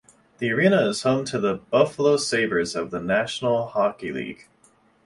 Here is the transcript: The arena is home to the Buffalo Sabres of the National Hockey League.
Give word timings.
The 0.39 0.49
arena 0.49 0.87
is 0.89 1.03
home 1.03 1.25
to 1.25 1.37
the 1.39 1.53
Buffalo 1.57 2.17
Sabres 2.17 2.75
of 2.75 2.89
the 2.89 2.99
National 2.99 3.67
Hockey 3.67 4.11
League. 4.11 4.47